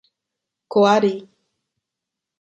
[0.71, 1.13] Coari